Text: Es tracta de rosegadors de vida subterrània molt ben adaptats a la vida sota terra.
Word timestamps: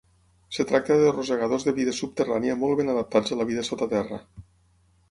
Es 0.61 0.67
tracta 0.71 0.95
de 1.03 1.11
rosegadors 1.17 1.67
de 1.67 1.75
vida 1.81 1.95
subterrània 1.99 2.59
molt 2.63 2.77
ben 2.81 2.91
adaptats 2.97 3.37
a 3.39 3.43
la 3.43 3.49
vida 3.53 3.69
sota 3.71 3.91
terra. 3.97 4.25